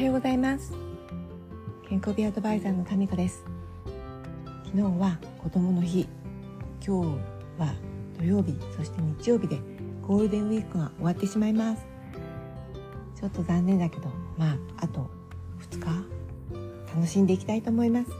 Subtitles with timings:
[0.00, 0.72] はようございます。
[1.86, 3.44] 健康美アドバイザーのタミコです。
[4.64, 6.08] 昨日は子供の日。
[6.82, 7.18] 今日
[7.58, 7.74] は
[8.18, 8.56] 土曜日。
[8.74, 9.58] そして日曜日で
[10.00, 11.84] ゴールデンウィークが終わってしまいます。
[13.14, 14.08] ちょっと残念だけど
[14.38, 15.10] まああと
[15.70, 18.10] 2日楽しんでいきたいと思います。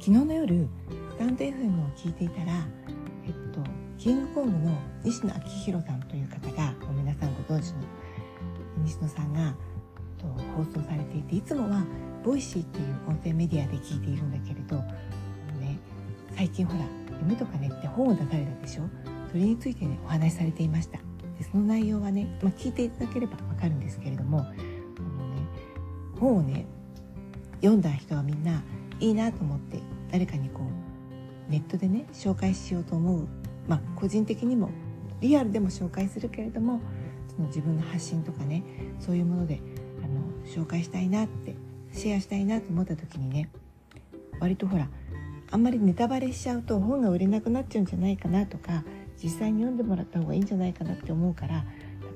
[0.00, 0.68] 昨日の夜
[1.12, 2.52] スタンド FM を聞いていたら
[3.24, 3.60] えっと
[3.96, 7.76] キングコングの西野昭弘さんという方が皆さんご存知の
[8.84, 9.54] 西野さんが
[10.36, 11.84] と放送されていていつもは
[12.24, 14.76] ボイシーっていう音声メディアで聞いているんだけれど、
[15.60, 15.78] ね、
[16.36, 16.84] 最近ほら
[17.20, 18.82] 夢とかねって本を出されたでしょ？
[19.30, 20.98] それについてねお話しされていました。
[21.38, 24.54] でその内容はね、まあ、聞いていただければわかるんですけれどもあの、ね、
[26.20, 26.66] 本をね
[27.56, 28.62] 読んだ人はみんな
[29.00, 29.80] いいなと思って
[30.12, 30.60] 誰かにこ
[31.48, 33.26] うネットでね紹介しようと思う
[33.66, 34.70] まあ個人的にも
[35.20, 36.80] リアルでも紹介するけれども
[37.34, 38.62] その自分の発信とかね
[39.00, 39.60] そういうもので
[40.44, 41.54] 紹介したいなって
[41.92, 43.50] シェアしたいなと思った時にね
[44.40, 44.88] 割とほら
[45.50, 48.84] あんまりネタバレしちゃうと本が売れなくなっちゃうんじゃないかなとか
[49.22, 51.64] 実際に読んでもらった方がいいんじゃないかなって思うからな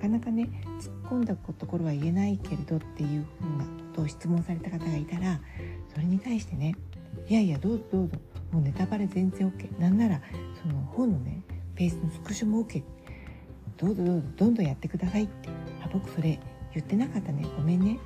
[0.00, 0.48] かなかね
[0.80, 5.40] 突っ込んだところは言えないけれどっていうふうなことを質問された方がいたら
[5.92, 6.74] それに対してね
[7.28, 8.16] いやいやどうぞどうぞ
[8.52, 10.20] もうネタバレ全然 OK なんなら
[10.62, 11.42] その本のね
[11.74, 12.82] ページのスクショも OK
[13.76, 15.48] どうぞどうぞどんどんやってくださいって
[15.84, 16.40] あ僕それ
[16.74, 17.46] 言ってなかったね。
[17.56, 17.98] ごめんね。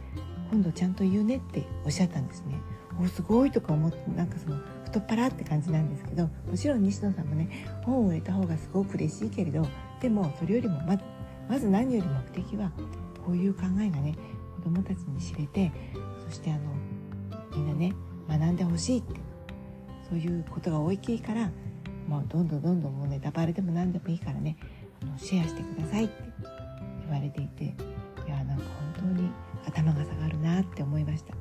[0.51, 2.61] 今度ちゃんと言うねっておっしゃったんですね。
[3.01, 9.67] おすごいとか思ってなんかその太っ腹って感じなんですけどもちろん西野さんもね本を売れた方がすごく嬉しいけれど
[10.01, 10.99] でもそれよりもま
[11.49, 12.71] まず何より目的は
[13.25, 14.15] こういう考えがね
[14.57, 15.73] 子どもたちに知れて
[16.29, 16.61] そしてあの
[17.57, 17.95] みんなね
[18.29, 19.15] 学んでほしいって
[20.09, 21.51] そういうことが大きいから
[22.07, 24.57] もうどんどんどんどんもうネタバレでも何でもいいからね
[25.03, 26.15] あのシェアしてくださいって
[27.07, 27.75] 言われていて
[28.39, 28.65] やなんか
[28.97, 29.31] 本当に
[29.67, 31.35] 頭が下がるなって思いました。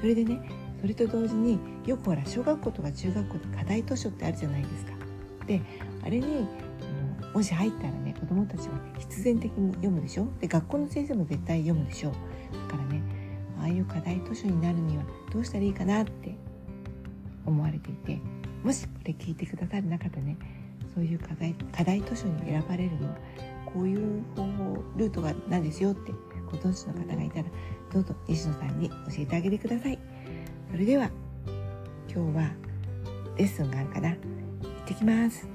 [0.00, 0.40] それでね
[0.80, 4.92] それと同時によくほら小学校とか中学校で課題図書ってあるじゃないですか。
[5.46, 5.60] で
[6.04, 6.46] あれに
[7.34, 10.26] もし入ったらね子どもたちは必然的に読むでしょ？
[10.40, 12.10] で学校の先生も絶対読むでしょ？
[12.10, 13.02] だからね
[13.60, 16.36] ああいう課題図書になるにはどうしたらいいかなって
[17.44, 18.20] 思われていて
[18.62, 20.36] もしこれ聞いてくださる中でね
[20.94, 23.16] そういう課題課題図書に選ばれるのは
[23.66, 26.12] こういう方法ルートがなんですよって
[26.50, 27.44] ご存知の方がいたら
[27.92, 29.98] どうぞ西野さんに教えてあげてください。
[30.70, 31.10] それでは
[32.12, 32.50] 今日は
[33.36, 34.10] レッスンがあるかな？
[34.10, 35.46] 行ってきます。